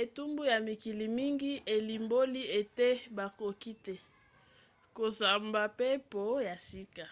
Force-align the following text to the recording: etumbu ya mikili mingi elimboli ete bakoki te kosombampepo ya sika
etumbu 0.00 0.42
ya 0.52 0.58
mikili 0.66 1.06
mingi 1.18 1.52
elimboli 1.74 2.42
ete 2.60 2.88
bakoki 3.16 3.72
te 3.84 3.94
kosombampepo 4.96 6.22
ya 6.48 6.54
sika 6.68 7.06